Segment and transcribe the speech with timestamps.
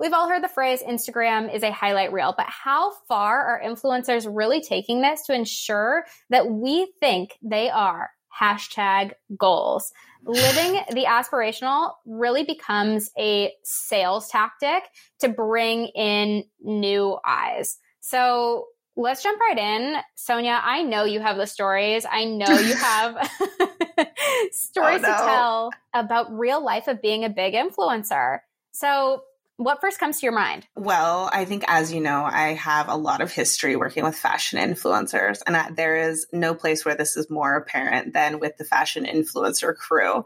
[0.00, 4.26] We've all heard the phrase Instagram is a highlight reel, but how far are influencers
[4.26, 8.08] really taking this to ensure that we think they are
[8.40, 9.92] hashtag goals?
[10.24, 14.84] Living the aspirational really becomes a sales tactic
[15.18, 17.76] to bring in new eyes.
[18.00, 19.96] So let's jump right in.
[20.14, 22.06] Sonia, I know you have the stories.
[22.10, 23.16] I know you have
[24.50, 25.12] stories oh, no.
[25.12, 28.38] to tell about real life of being a big influencer.
[28.72, 29.24] So
[29.60, 30.66] what first comes to your mind?
[30.74, 34.58] Well, I think, as you know, I have a lot of history working with fashion
[34.58, 38.64] influencers, and I, there is no place where this is more apparent than with the
[38.64, 40.24] fashion influencer crew.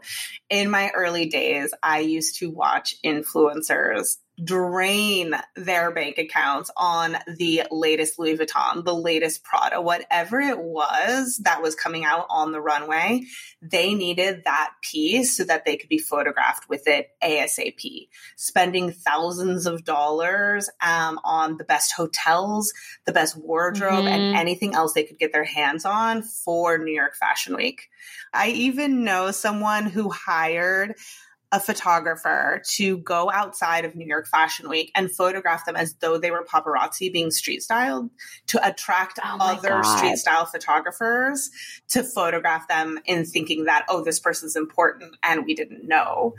[0.49, 7.63] In my early days, I used to watch influencers drain their bank accounts on the
[7.71, 12.59] latest Louis Vuitton, the latest Prada, whatever it was that was coming out on the
[12.59, 13.23] runway,
[13.61, 18.09] they needed that piece so that they could be photographed with it ASAP.
[18.35, 22.73] Spending thousands of dollars um, on the best hotels,
[23.05, 24.07] the best wardrobe, mm-hmm.
[24.07, 27.89] and anything else they could get their hands on for New York Fashion Week.
[28.33, 30.95] I even know someone who hired
[31.55, 36.17] a photographer to go outside of New York Fashion Week and photograph them as though
[36.17, 38.09] they were paparazzi being street styled
[38.47, 39.97] to attract oh other God.
[39.97, 41.49] street style photographers
[41.87, 46.35] to photograph them in thinking that, oh, this person's important and we didn't know.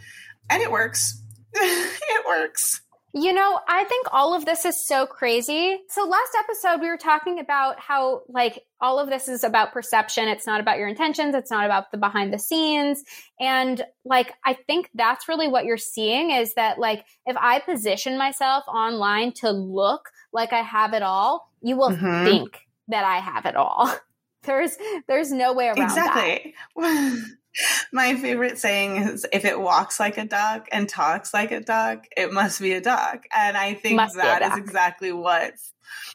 [0.51, 1.23] And it works.
[1.55, 2.83] it works.
[3.17, 5.79] You know, I think all of this is so crazy.
[5.89, 10.29] So last episode we were talking about how like all of this is about perception.
[10.29, 11.35] It's not about your intentions.
[11.35, 13.03] It's not about the behind the scenes.
[13.41, 18.19] And like I think that's really what you're seeing is that like if I position
[18.19, 22.25] myself online to look like I have it all, you will mm-hmm.
[22.27, 23.95] think that I have it all.
[24.43, 24.77] There's
[25.09, 26.55] there's no way around exactly.
[26.77, 27.25] that.
[27.93, 32.07] My favorite saying is if it walks like a duck and talks like a duck,
[32.17, 33.25] it must be a duck.
[33.35, 35.55] And I think must that is exactly what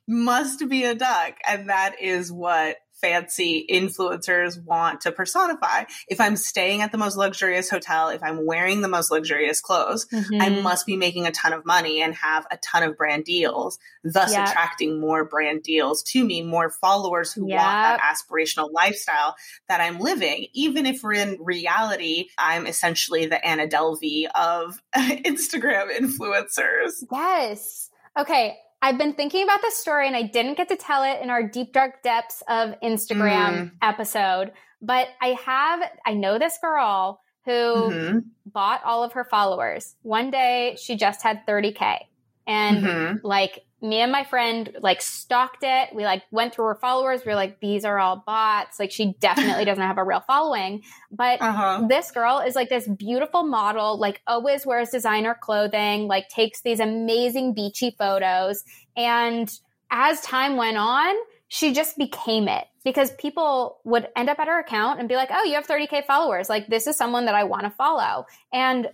[0.07, 1.35] must be a duck.
[1.47, 5.84] And that is what fancy influencers want to personify.
[6.07, 10.06] If I'm staying at the most luxurious hotel, if I'm wearing the most luxurious clothes,
[10.06, 10.41] mm-hmm.
[10.41, 13.79] I must be making a ton of money and have a ton of brand deals,
[14.03, 14.47] thus yep.
[14.47, 17.59] attracting more brand deals to me, more followers who yep.
[17.59, 19.35] want that aspirational lifestyle
[19.67, 20.47] that I'm living.
[20.53, 27.03] Even if we're in reality, I'm essentially the Anna Delvey of Instagram influencers.
[27.11, 27.90] Yes.
[28.17, 31.30] Okay, I've been thinking about this story and I didn't get to tell it in
[31.30, 33.72] our deep dark depths of Instagram mm.
[33.81, 38.20] episode, but I have, I know this girl who mm-hmm.
[38.47, 39.96] bought all of her followers.
[40.02, 42.00] One day she just had 30K
[42.47, 43.25] and mm-hmm.
[43.25, 45.94] like me and my friend like stalked it.
[45.94, 47.22] We like went through her followers.
[47.25, 48.79] We are like, these are all bots.
[48.79, 50.84] Like she definitely doesn't have a real following.
[51.12, 51.88] But uh-huh.
[51.88, 56.79] this girl is like this beautiful model, like always wears designer clothing, like takes these
[56.79, 58.63] amazing beachy photos.
[58.96, 59.52] And
[59.90, 61.16] as time went on,
[61.47, 65.29] she just became it because people would end up at her account and be like,
[65.31, 66.50] oh, you have 30K followers.
[66.50, 68.25] Like, this is someone that I want to follow.
[68.53, 68.88] And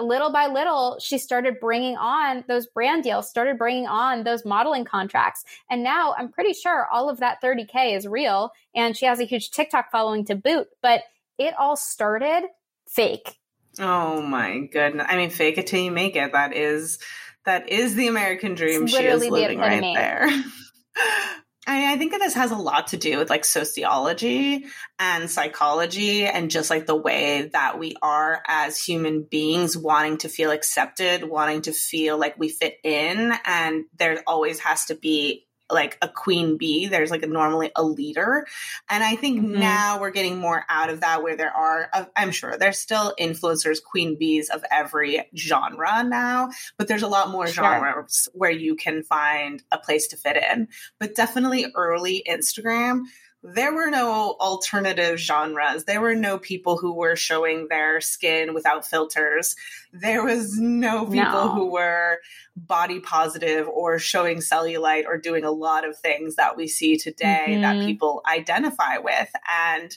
[0.00, 4.84] little by little, she started bringing on those brand deals, started bringing on those modeling
[4.84, 5.44] contracts.
[5.68, 8.52] And now I'm pretty sure all of that 30K is real.
[8.74, 10.68] And she has a huge TikTok following to boot.
[10.80, 11.02] But
[11.36, 12.44] it all started
[12.88, 13.38] fake.
[13.78, 15.06] Oh my goodness.
[15.08, 16.32] I mean, fake it till you make it.
[16.32, 16.98] That is,
[17.44, 18.86] that is the American dream.
[18.86, 20.28] She is living the right there.
[21.66, 24.64] I, I think this has a lot to do with like sociology
[24.98, 30.28] and psychology and just like the way that we are as human beings wanting to
[30.28, 33.32] feel accepted, wanting to feel like we fit in.
[33.44, 36.86] And there always has to be like a queen bee.
[36.86, 38.46] There's like a normally a leader.
[38.88, 39.60] And I think mm-hmm.
[39.60, 43.82] now we're getting more out of that where there are, I'm sure there's still influencers,
[43.82, 47.64] queen bees of every genre now, but there's a lot more sure.
[47.64, 50.68] genres where you can find a place to fit in.
[50.98, 53.02] But definitely early Instagram
[53.42, 55.84] there were no alternative genres.
[55.84, 59.56] There were no people who were showing their skin without filters.
[59.92, 61.48] There was no people no.
[61.48, 62.18] who were
[62.54, 67.46] body positive or showing cellulite or doing a lot of things that we see today
[67.48, 67.62] mm-hmm.
[67.62, 69.30] that people identify with.
[69.50, 69.96] And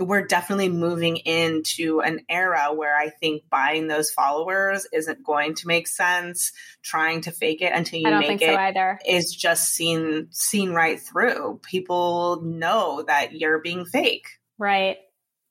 [0.00, 5.66] we're definitely moving into an era where I think buying those followers isn't going to
[5.66, 6.52] make sense.
[6.82, 8.98] Trying to fake it until you make it so either.
[9.06, 11.60] is just seen seen right through.
[11.62, 14.26] People know that you're being fake.
[14.58, 14.98] Right.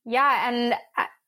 [0.05, 0.49] Yeah.
[0.49, 0.75] And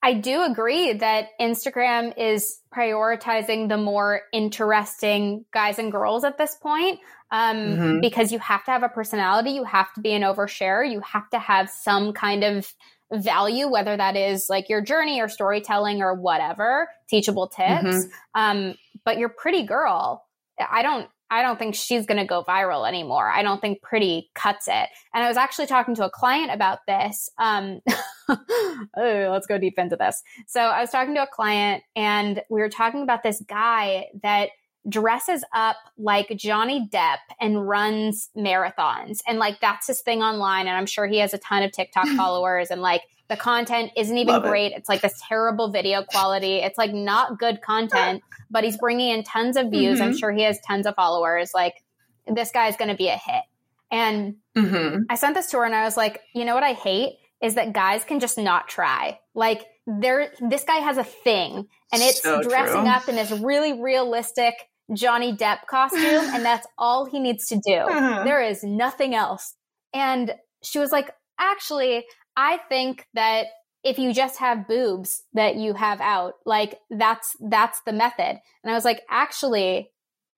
[0.04, 6.56] I do agree that Instagram is prioritizing the more interesting guys and girls at this
[6.56, 7.00] point.
[7.34, 8.00] Um, mm-hmm.
[8.02, 11.30] because you have to have a personality, you have to be an overshare, you have
[11.30, 12.70] to have some kind of
[13.14, 17.84] value, whether that is like your journey or storytelling or whatever, teachable tips.
[17.84, 18.10] Mm-hmm.
[18.36, 18.76] Um,
[19.06, 20.26] but your pretty girl,
[20.60, 23.32] I don't I don't think she's going to go viral anymore.
[23.32, 24.90] I don't think pretty cuts it.
[25.14, 27.30] And I was actually talking to a client about this.
[27.38, 27.80] Um,
[28.30, 30.22] oh, let's go deep into this.
[30.48, 34.50] So I was talking to a client and we were talking about this guy that
[34.90, 39.20] dresses up like Johnny Depp and runs marathons.
[39.28, 40.68] And like that's his thing online.
[40.68, 44.18] And I'm sure he has a ton of TikTok followers and like the content isn't
[44.18, 44.74] even Love great.
[44.74, 44.80] It.
[44.80, 46.58] It's like this terrible video quality.
[46.58, 50.00] It's like not good content, but he's bringing in tons of views.
[50.00, 50.10] Mm-hmm.
[50.10, 51.52] I'm sure he has tons of followers.
[51.54, 51.76] Like
[52.28, 53.44] this guy's going to be a hit.
[53.90, 55.04] And mm-hmm.
[55.10, 57.56] I sent this to her and I was like, you know what I hate is
[57.56, 59.20] that guys can just not try.
[59.34, 62.90] Like there, this guy has a thing and it's so dressing true.
[62.90, 64.56] up in this really realistic
[64.94, 66.02] Johnny Depp costume.
[66.02, 67.76] and that's all he needs to do.
[67.76, 68.24] Uh-huh.
[68.24, 69.56] There is nothing else.
[69.94, 70.34] And
[70.64, 72.06] she was like, actually,
[72.36, 73.48] I think that
[73.84, 78.40] if you just have boobs that you have out, like that's that's the method.
[78.64, 79.92] And I was like, actually,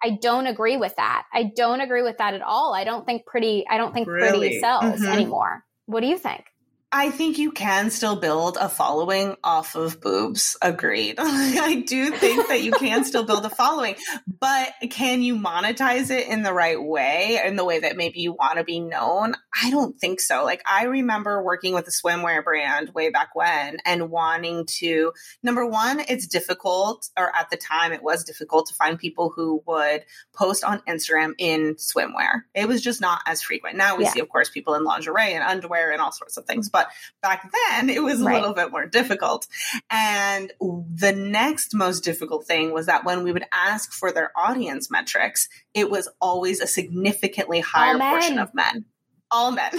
[0.04, 1.26] I don't agree with that.
[1.34, 2.74] I don't agree with that at all.
[2.74, 4.40] I don't think pretty I don't think really?
[4.40, 5.06] pretty sells mm-hmm.
[5.06, 5.64] anymore.
[5.86, 6.46] What do you think?
[6.96, 10.56] I think you can still build a following off of boobs.
[10.62, 11.16] Agreed.
[11.20, 13.96] I do think that you can still build a following,
[14.40, 18.34] but can you monetize it in the right way, in the way that maybe you
[18.34, 19.34] want to be known?
[19.60, 20.44] I don't think so.
[20.44, 25.66] Like, I remember working with a swimwear brand way back when and wanting to, number
[25.66, 30.06] one, it's difficult, or at the time it was difficult to find people who would
[30.36, 32.44] post on Instagram in swimwear.
[32.54, 33.78] It was just not as frequent.
[33.78, 34.12] Now we yeah.
[34.12, 36.83] see, of course, people in lingerie and underwear and all sorts of things, but
[37.22, 38.36] but back then it was a right.
[38.36, 39.48] little bit more difficult.
[39.90, 44.92] And the next most difficult thing was that when we would ask for their audience
[44.92, 48.86] metrics, it was always a significantly higher portion of men.
[49.32, 49.72] All men.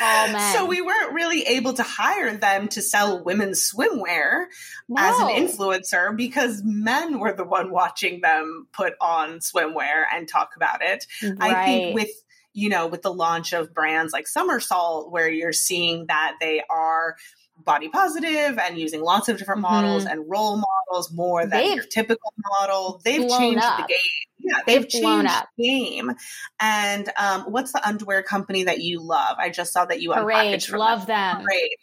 [0.00, 0.54] All men.
[0.54, 4.46] So we weren't really able to hire them to sell women's swimwear
[4.88, 5.02] no.
[5.02, 10.50] as an influencer because men were the one watching them put on swimwear and talk
[10.56, 11.06] about it.
[11.22, 11.36] Right.
[11.40, 12.10] I think with
[12.56, 17.16] you know, with the launch of brands like Summersalt, where you're seeing that they are
[17.58, 20.12] body positive and using lots of different models mm-hmm.
[20.12, 23.00] and role models more than they've your typical model.
[23.04, 23.76] They've changed up.
[23.76, 23.98] the game.
[24.38, 25.48] Yeah, they've, they've changed up.
[25.58, 26.12] the game.
[26.58, 29.36] And um, what's the underwear company that you love?
[29.38, 30.62] I just saw that you Parade.
[30.64, 31.36] From love them.
[31.36, 31.44] them.
[31.44, 31.76] Parade.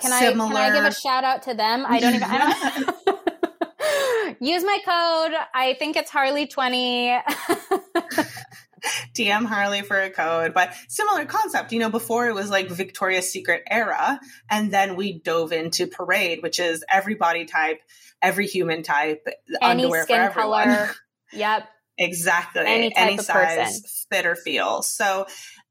[0.00, 0.54] Can Similar.
[0.54, 1.86] I can I give a shout out to them?
[1.86, 2.28] I don't even.
[2.30, 5.38] I don't, use my code.
[5.54, 7.10] I think it's Harley twenty.
[9.20, 11.72] DM Harley for a code, but similar concept.
[11.72, 14.18] You know, before it was like Victoria's Secret era,
[14.50, 17.80] and then we dove into Parade, which is every body type,
[18.22, 19.26] every human type,
[19.62, 20.64] Any underwear for everyone.
[20.64, 20.90] color.
[21.32, 21.68] Yep.
[21.96, 22.62] exactly.
[22.66, 23.82] Any, Any size, person.
[24.10, 24.82] fit or feel.
[24.82, 25.26] So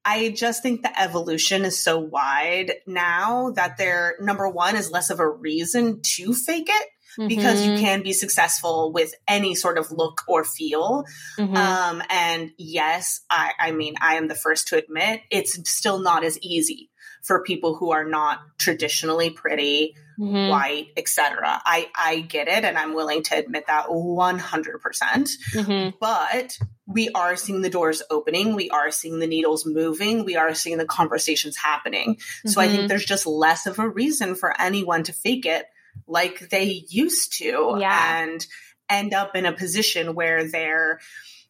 [0.05, 5.09] I just think the evolution is so wide now that there, number one, is less
[5.09, 7.71] of a reason to fake it because mm-hmm.
[7.73, 11.05] you can be successful with any sort of look or feel.
[11.37, 11.55] Mm-hmm.
[11.55, 16.23] Um, and yes, I, I mean, I am the first to admit it's still not
[16.23, 16.89] as easy
[17.21, 20.49] for people who are not traditionally pretty, mm-hmm.
[20.49, 21.61] white, etc.
[21.65, 24.81] I I get it, and I'm willing to admit that 100.
[24.81, 25.97] percent mm-hmm.
[25.99, 26.57] But
[26.87, 28.55] we are seeing the doors opening.
[28.55, 30.25] We are seeing the needles moving.
[30.25, 32.17] We are seeing the conversations happening.
[32.45, 32.87] So I think mm-hmm.
[32.87, 35.67] there's just less of a reason for anyone to fake it
[36.09, 38.21] like they used to yeah.
[38.21, 38.45] and
[38.89, 40.99] end up in a position where they're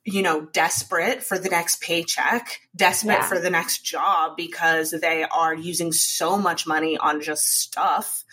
[0.05, 3.27] you know desperate for the next paycheck desperate yeah.
[3.27, 8.23] for the next job because they are using so much money on just stuff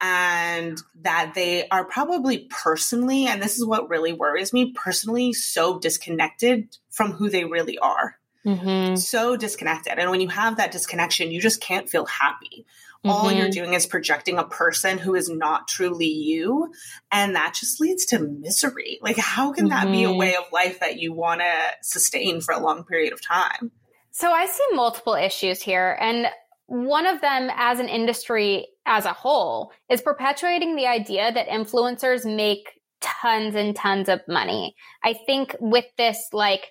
[0.00, 5.78] and that they are probably personally and this is what really worries me personally so
[5.78, 8.96] disconnected from who they really are mm-hmm.
[8.96, 12.66] so disconnected and when you have that disconnection you just can't feel happy
[13.04, 13.10] Mm-hmm.
[13.10, 13.50] All you're mm-hmm.
[13.50, 16.72] doing is projecting a person who is not truly you.
[17.12, 18.98] And that just leads to misery.
[19.02, 19.86] Like, how can mm-hmm.
[19.86, 20.18] that be a mm-hmm.
[20.18, 23.72] way of life that you want to sustain for a long period of time?
[24.10, 25.98] So I see multiple issues here.
[26.00, 26.28] And
[26.66, 32.24] one of them, as an industry as a whole, is perpetuating the idea that influencers
[32.24, 34.74] make tons and tons of money.
[35.02, 36.68] I think with this, like,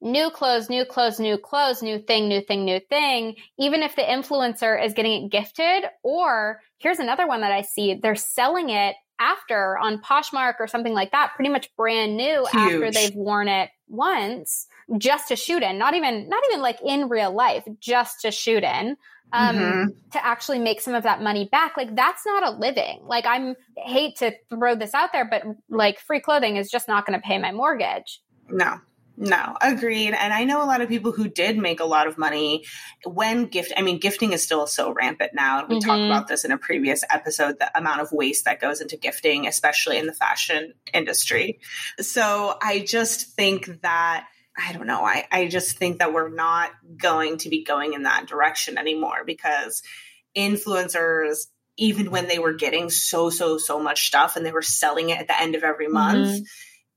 [0.00, 4.02] new clothes, new clothes, new clothes, new thing, new thing, new thing, even if the
[4.02, 8.96] influencer is getting it gifted, or here's another one that I see, they're selling it
[9.18, 12.54] after on Poshmark or something like that, pretty much brand new Huge.
[12.54, 14.66] after they've worn it once
[14.98, 18.62] just to shoot in, not even not even like in real life, just to shoot
[18.62, 18.96] in.
[19.32, 19.88] Um, mm-hmm.
[20.12, 21.76] to actually make some of that money back.
[21.76, 23.00] Like that's not a living.
[23.02, 27.04] Like I'm hate to throw this out there, but like free clothing is just not
[27.04, 28.20] going to pay my mortgage.
[28.48, 28.78] No,
[29.16, 30.12] no, agreed.
[30.12, 32.64] And I know a lot of people who did make a lot of money
[33.04, 33.72] when gift.
[33.76, 35.66] I mean, gifting is still so rampant now.
[35.66, 35.88] We mm-hmm.
[35.88, 39.46] talked about this in a previous episode the amount of waste that goes into gifting,
[39.46, 41.60] especially in the fashion industry.
[42.00, 44.26] So I just think that.
[44.58, 45.04] I don't know.
[45.04, 49.22] I, I just think that we're not going to be going in that direction anymore
[49.26, 49.82] because
[50.34, 55.10] influencers even when they were getting so so so much stuff and they were selling
[55.10, 56.44] it at the end of every month mm-hmm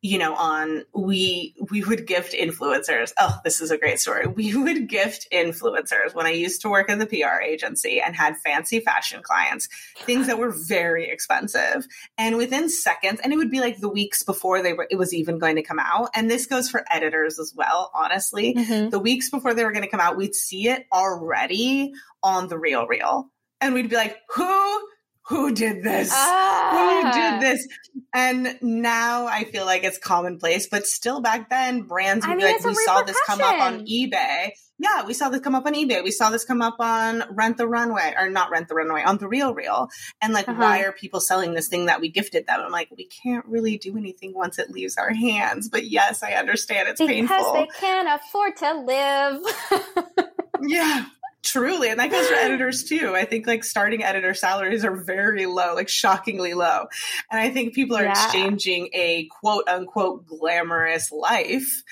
[0.01, 3.11] you know on we we would gift influencers.
[3.19, 4.27] Oh this is a great story.
[4.27, 8.37] We would gift influencers when i used to work in the pr agency and had
[8.37, 9.67] fancy fashion clients
[9.99, 11.85] things that were very expensive.
[12.17, 15.13] And within seconds and it would be like the weeks before they were it was
[15.13, 16.09] even going to come out.
[16.15, 18.55] And this goes for editors as well honestly.
[18.55, 18.89] Mm-hmm.
[18.89, 21.91] the weeks before they were going to come out we'd see it already
[22.23, 23.25] on the RealReal.
[23.61, 24.87] And we'd be like who
[25.29, 26.09] who did this?
[26.11, 26.71] Ah.
[26.73, 27.67] Who did this?
[28.15, 32.47] And now I feel like it's commonplace, but still back then, brands would I mean,
[32.47, 34.51] be like, we saw this come up on eBay.
[34.79, 36.03] Yeah, we saw this come up on eBay.
[36.03, 39.17] We saw this come up on Rent the Runway, or not Rent the Runway, on
[39.17, 39.89] the RealReal.
[40.19, 40.59] And like, uh-huh.
[40.59, 42.61] why are people selling this thing that we gifted them?
[42.61, 45.69] I'm like, we can't really do anything once it leaves our hands.
[45.69, 47.37] But yes, I understand it's because painful.
[47.37, 50.25] Because they can't afford to live.
[50.61, 51.05] yeah.
[51.41, 51.89] Truly.
[51.89, 53.15] And that goes for editors too.
[53.15, 56.87] I think like starting editor salaries are very low, like shockingly low.
[57.31, 58.11] And I think people are yeah.
[58.11, 61.83] exchanging a quote unquote glamorous life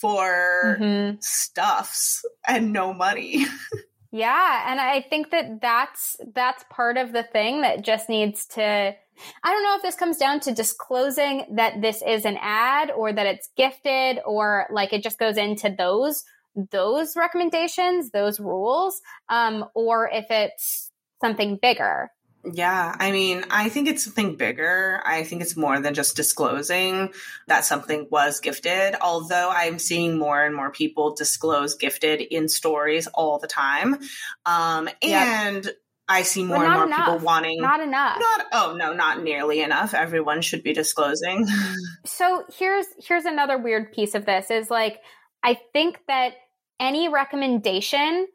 [0.00, 1.16] for mm-hmm.
[1.20, 3.44] stuffs and no money.
[4.10, 8.94] yeah, and I think that that's that's part of the thing that just needs to
[9.42, 13.12] I don't know if this comes down to disclosing that this is an ad or
[13.12, 16.24] that it's gifted or like it just goes into those
[16.70, 22.10] those recommendations, those rules, um, or if it's something bigger.
[22.44, 25.02] Yeah, I mean, I think it's something bigger.
[25.04, 27.12] I think it's more than just disclosing
[27.48, 33.06] that something was gifted, although I'm seeing more and more people disclose gifted in stories
[33.08, 33.98] all the time.
[34.46, 35.74] Um, and yep.
[36.08, 36.98] I see more and more enough.
[36.98, 38.18] people wanting not enough.
[38.18, 39.92] Not oh no, not nearly enough.
[39.92, 41.46] Everyone should be disclosing.
[42.06, 45.00] so here's here's another weird piece of this is like
[45.42, 46.32] I think that
[46.80, 48.26] any recommendation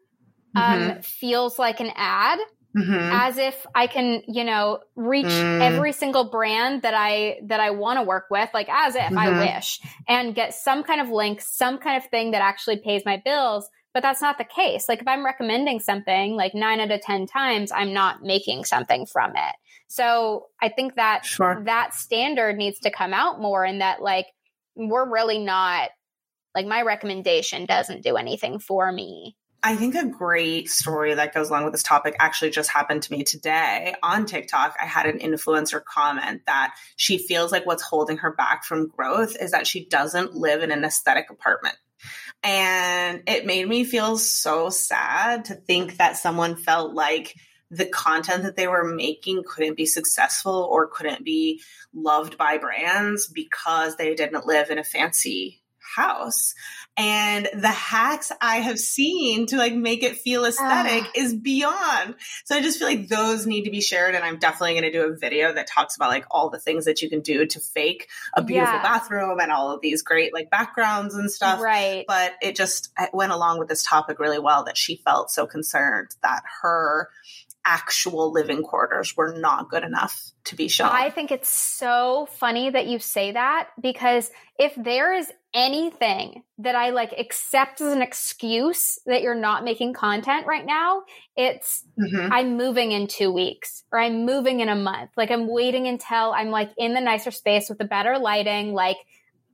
[0.55, 1.01] um, mm-hmm.
[1.01, 2.39] feels like an ad.
[2.75, 3.12] Mm-hmm.
[3.13, 5.62] as if I can, you know, reach mm.
[5.62, 9.17] every single brand that I that I want to work with, like as if mm-hmm.
[9.19, 13.03] I wish, and get some kind of link, some kind of thing that actually pays
[13.05, 13.69] my bills.
[13.93, 14.89] But that's not the case.
[14.89, 19.05] Like if I'm recommending something, like nine out of ten times, I'm not making something
[19.05, 19.55] from it.
[19.88, 21.62] So I think that sure.
[21.67, 24.25] that standard needs to come out more, and that like
[24.75, 25.91] we're really not
[26.55, 29.36] like my recommendation doesn't do anything for me.
[29.65, 33.12] I think a great story that goes along with this topic actually just happened to
[33.13, 34.75] me today on TikTok.
[34.81, 39.38] I had an influencer comment that she feels like what's holding her back from growth
[39.39, 41.77] is that she doesn't live in an aesthetic apartment.
[42.43, 47.33] And it made me feel so sad to think that someone felt like
[47.72, 51.62] the content that they were making couldn't be successful or couldn't be
[51.93, 55.62] loved by brands because they didn't live in a fancy
[55.95, 56.53] house
[56.95, 61.12] and the hacks I have seen to like make it feel aesthetic uh.
[61.15, 62.15] is beyond.
[62.45, 64.13] So I just feel like those need to be shared.
[64.13, 66.85] And I'm definitely going to do a video that talks about like all the things
[66.85, 68.83] that you can do to fake a beautiful yeah.
[68.83, 71.59] bathroom and all of these great like backgrounds and stuff.
[71.59, 72.05] Right.
[72.07, 75.47] But it just it went along with this topic really well that she felt so
[75.47, 77.09] concerned that her
[77.65, 80.89] actual living quarters were not good enough to be shown.
[80.91, 84.29] I think it's so funny that you say that because
[84.60, 89.93] if there is anything that I like accept as an excuse that you're not making
[89.93, 91.03] content right now,
[91.38, 92.32] it's mm-hmm.
[92.32, 95.12] I'm moving in two weeks or I'm moving in a month.
[95.15, 98.74] Like I'm waiting until I'm like in the nicer space with the better lighting.
[98.74, 98.98] Like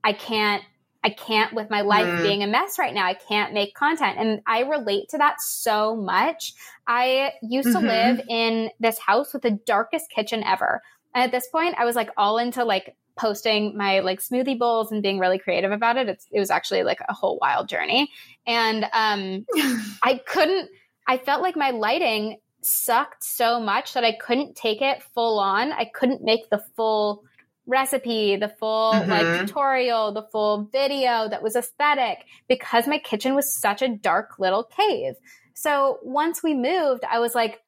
[0.02, 0.64] I can't
[1.02, 2.22] I can't with my life mm.
[2.22, 3.06] being a mess right now.
[3.06, 4.18] I can't make content.
[4.18, 6.52] And I relate to that so much.
[6.86, 7.80] I used mm-hmm.
[7.80, 10.82] to live in this house with the darkest kitchen ever.
[11.14, 14.92] And at this point, I was like all into like posting my like smoothie bowls
[14.92, 16.08] and being really creative about it.
[16.08, 18.10] It's, it was actually like a whole wild journey.
[18.46, 19.46] And um,
[20.02, 20.70] I couldn't,
[21.06, 25.72] I felt like my lighting sucked so much that I couldn't take it full on.
[25.72, 27.24] I couldn't make the full
[27.70, 29.10] recipe, the full mm-hmm.
[29.10, 34.38] like tutorial, the full video that was aesthetic because my kitchen was such a dark
[34.38, 35.14] little cave.
[35.54, 37.60] So once we moved, I was like,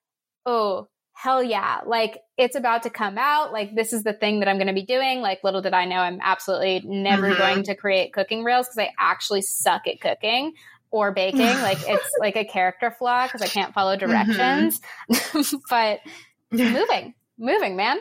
[0.44, 3.52] oh, hell yeah, like it's about to come out.
[3.52, 5.21] Like this is the thing that I'm going to be doing.
[5.21, 7.38] Like little did I know I'm absolutely never mm-hmm.
[7.38, 10.54] going to create cooking reels because I actually suck at cooking
[10.90, 11.40] or baking.
[11.62, 14.11] like it's like a character flaw because I can't follow mm-hmm.
[14.11, 14.80] directions.
[15.11, 15.56] Mm-hmm.
[15.71, 16.00] but
[16.50, 17.99] moving, moving, man.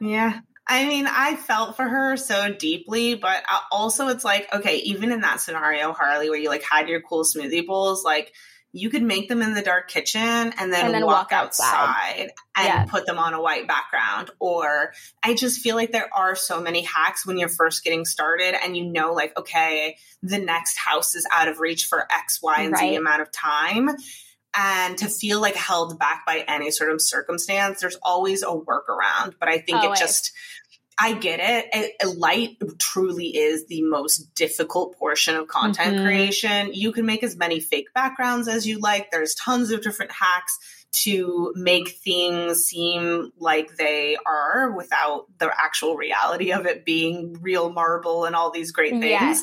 [0.00, 0.40] yeah.
[0.70, 5.22] I mean, I felt for her so deeply, but also it's like, okay, even in
[5.22, 8.32] that scenario, Harley, where you like had your cool smoothie bowls, like
[8.72, 11.66] you could make them in the dark kitchen and then, and then walk, walk, outside,
[11.66, 12.84] outside and yeah.
[12.84, 14.30] put them on a white background.
[14.38, 14.92] Or
[15.24, 18.76] I just feel like there are so many hacks when you're first getting started and
[18.76, 22.72] you know, like, okay, the next house is out of reach for X, Y, and
[22.74, 22.90] right.
[22.90, 23.90] Z amount of time.
[24.54, 29.34] And to feel like held back by any sort of circumstance, there's always a workaround.
[29.38, 30.00] But I think always.
[30.00, 30.32] it just
[31.02, 32.18] I get it.
[32.18, 36.04] Light truly is the most difficult portion of content mm-hmm.
[36.04, 36.74] creation.
[36.74, 39.10] You can make as many fake backgrounds as you like.
[39.10, 40.58] There's tons of different hacks
[40.92, 47.72] to make things seem like they are without the actual reality of it being real
[47.72, 49.04] marble and all these great things.
[49.04, 49.42] Yes.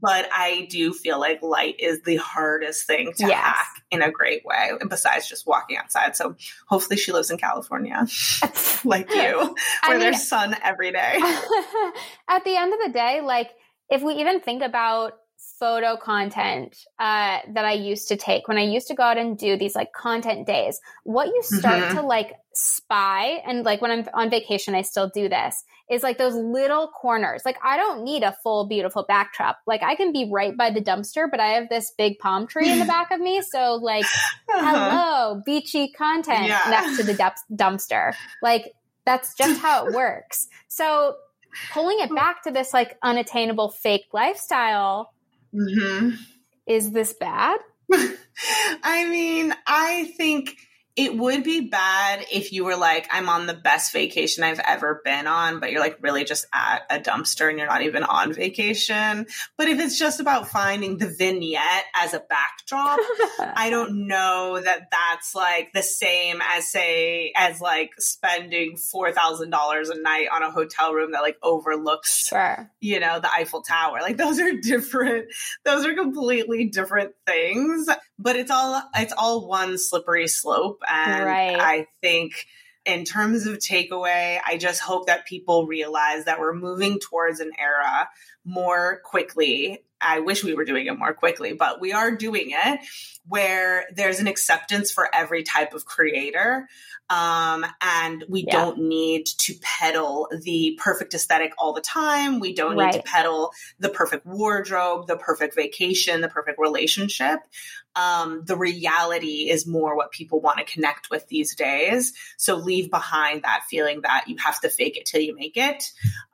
[0.00, 3.42] But I do feel like light is the hardest thing to yes.
[3.42, 6.14] hack in a great way, besides just walking outside.
[6.14, 6.36] So
[6.68, 8.06] hopefully she lives in California,
[8.84, 11.18] like you, where I mean, there's sun every day.
[12.28, 13.50] At the end of the day, like
[13.90, 15.14] if we even think about
[15.58, 19.36] photo content uh, that I used to take when I used to go out and
[19.36, 20.80] do these like content days.
[21.04, 21.96] What you start mm-hmm.
[21.96, 26.18] to like spy, and like when I'm on vacation, I still do this, is like
[26.18, 27.42] those little corners.
[27.44, 29.58] Like I don't need a full beautiful backdrop.
[29.66, 32.70] Like I can be right by the dumpster, but I have this big palm tree
[32.70, 33.42] in the back of me.
[33.42, 34.90] So like, uh-huh.
[34.90, 36.62] hello, beachy content yeah.
[36.68, 37.14] next to the
[37.52, 38.14] dumpster.
[38.42, 38.72] Like
[39.04, 40.48] that's just how it works.
[40.68, 41.16] So
[41.72, 45.10] pulling it back to this like unattainable fake lifestyle
[45.54, 46.10] Mm-hmm.
[46.66, 47.58] Is this bad?
[47.92, 50.56] I mean, I think
[50.98, 55.00] it would be bad if you were like, I'm on the best vacation I've ever
[55.04, 58.32] been on, but you're like really just at a dumpster and you're not even on
[58.32, 59.28] vacation.
[59.56, 62.98] But if it's just about finding the vignette as a backdrop,
[63.38, 70.02] I don't know that that's like the same as say, as like spending $4,000 a
[70.02, 72.72] night on a hotel room that like overlooks, sure.
[72.80, 74.00] you know, the Eiffel Tower.
[74.00, 75.26] Like those are different,
[75.64, 81.58] those are completely different things, but it's all, it's all one slippery slope and right.
[81.58, 82.46] I think
[82.84, 87.52] in terms of takeaway, I just hope that people realize that we're moving towards an
[87.58, 88.08] era
[88.44, 89.84] more quickly.
[90.00, 92.80] I wish we were doing it more quickly, but we are doing it
[93.26, 96.68] where there's an acceptance for every type of creator.
[97.10, 98.52] Um, and we yeah.
[98.52, 102.38] don't need to peddle the perfect aesthetic all the time.
[102.38, 102.92] We don't right.
[102.92, 107.40] need to peddle the perfect wardrobe, the perfect vacation, the perfect relationship.
[107.96, 112.12] Um, the reality is more what people want to connect with these days.
[112.36, 115.84] So leave behind that feeling that you have to fake it till you make it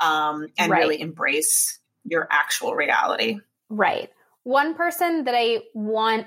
[0.00, 0.80] um, and right.
[0.80, 3.38] really embrace your actual reality.
[3.68, 4.10] Right.
[4.42, 6.26] One person that I want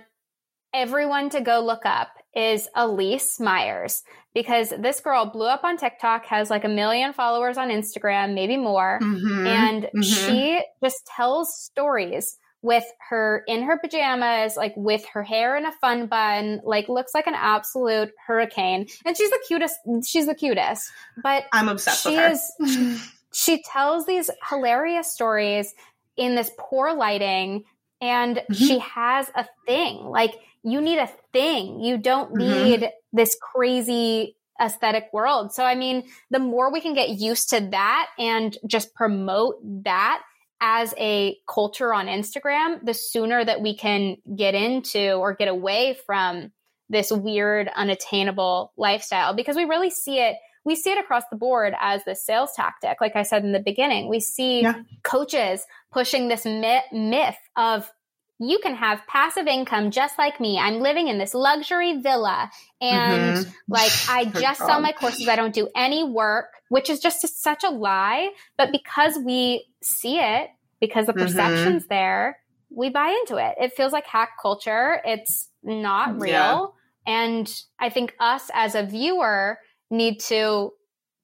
[0.74, 6.26] everyone to go look up is Elyse Myers because this girl blew up on TikTok,
[6.26, 9.00] has like a million followers on Instagram, maybe more.
[9.02, 10.02] Mm-hmm, and mm-hmm.
[10.02, 15.72] she just tells stories with her in her pajamas, like with her hair in a
[15.74, 18.88] fun bun, like looks like an absolute hurricane.
[19.06, 19.76] And she's the cutest.
[20.06, 20.90] She's the cutest.
[21.24, 22.30] But I'm obsessed she with her.
[22.30, 25.74] Is, she tells these hilarious stories
[26.18, 27.64] in this poor lighting
[28.02, 28.54] and mm-hmm.
[28.54, 29.98] she has a thing.
[30.06, 31.80] Like you need a thing.
[31.82, 32.64] You don't mm-hmm.
[32.64, 35.54] need this crazy aesthetic world.
[35.54, 40.22] So, I mean, the more we can get used to that and just promote that
[40.60, 45.98] as a culture on Instagram, the sooner that we can get into or get away
[46.06, 46.52] from
[46.90, 50.38] this weird, unattainable lifestyle because we really see it.
[50.68, 52.98] We see it across the board as the sales tactic.
[53.00, 54.82] Like I said in the beginning, we see yeah.
[55.02, 57.90] coaches pushing this myth, myth of
[58.38, 60.60] you can have passive income just like me.
[60.60, 62.52] I'm living in this luxury villa
[62.82, 63.52] and mm-hmm.
[63.70, 65.30] like I just sell my courses.
[65.30, 68.32] I don't do any work, which is just a, such a lie.
[68.58, 70.50] But because we see it,
[70.82, 71.22] because the mm-hmm.
[71.22, 71.94] perception's mm-hmm.
[71.94, 73.56] there, we buy into it.
[73.58, 75.02] It feels like hack culture.
[75.06, 76.32] It's not real.
[76.32, 76.66] Yeah.
[77.08, 80.74] And I think us as a viewer need to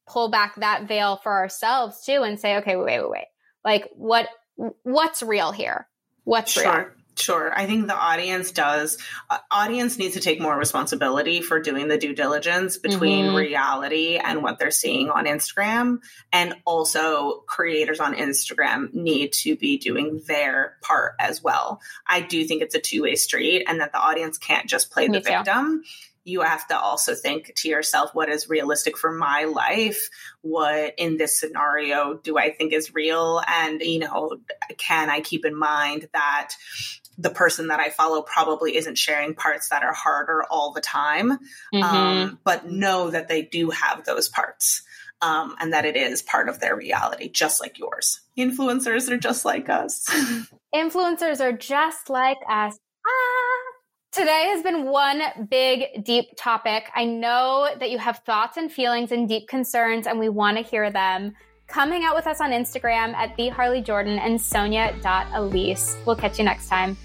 [0.08, 3.28] pull back that veil for ourselves too and say, okay, wait, wait, wait.
[3.64, 4.28] Like what
[4.84, 5.88] what's real here?
[6.26, 6.64] What's sure.
[6.64, 6.86] real?
[7.16, 7.54] Sure.
[7.56, 8.98] I think the audience does.
[9.30, 13.36] Uh, audience needs to take more responsibility for doing the due diligence between mm-hmm.
[13.36, 16.00] reality and what they're seeing on Instagram.
[16.32, 21.82] And also, creators on Instagram need to be doing their part as well.
[22.08, 25.08] I do think it's a two way street and that the audience can't just play
[25.08, 25.84] Me the too.
[26.24, 30.10] Victim you have to also think to yourself what is realistic for my life
[30.42, 34.38] what in this scenario do i think is real and you know
[34.78, 36.54] can i keep in mind that
[37.16, 41.30] the person that I follow probably isn't sharing parts that are harder all the time,
[41.32, 41.84] mm-hmm.
[41.84, 44.82] um, but know that they do have those parts
[45.22, 48.20] um, and that it is part of their reality, just like yours.
[48.36, 50.10] Influencers are just like us.
[50.76, 52.80] Influencers are just like us.
[53.06, 53.33] Ah.
[54.14, 56.92] Today has been one big, deep topic.
[56.94, 60.64] I know that you have thoughts and feelings and deep concerns, and we want to
[60.64, 61.34] hear them.
[61.66, 66.06] Come hang out with us on Instagram at the Harley Jordan and Sonia.Elyss.
[66.06, 66.96] We'll catch you next time.